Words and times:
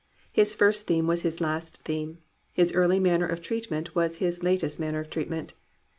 His 0.31 0.55
first 0.55 0.87
theme 0.87 1.05
was 1.05 1.21
his 1.21 1.39
last 1.39 1.77
theme. 1.83 2.17
His 2.53 2.73
early 2.73 2.99
manner 2.99 3.27
of 3.27 3.39
treatment 3.39 3.93
w^as 3.93 4.15
his 4.15 4.41
latest 4.41 4.79
manner 4.79 4.99
of 5.01 5.11
treatment. 5.11 5.53